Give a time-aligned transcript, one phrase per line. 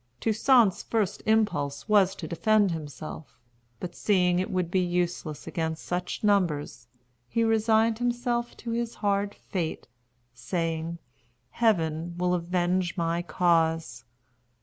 [0.19, 3.37] Toussaint's first impulse was to defend himself;
[3.79, 6.87] but seeing it would be useless against such numbers,
[7.29, 9.87] he resigned himself to his hard fate,
[10.33, 10.97] saying,
[11.51, 14.03] "Heaven will avenge my cause."